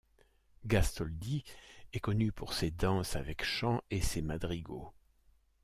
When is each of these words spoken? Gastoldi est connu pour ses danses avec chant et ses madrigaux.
Gastoldi 0.65 1.43
est 1.93 1.99
connu 1.99 2.31
pour 2.31 2.53
ses 2.53 2.71
danses 2.71 3.15
avec 3.15 3.43
chant 3.45 3.83
et 3.91 4.01
ses 4.01 4.23
madrigaux. 4.23 4.95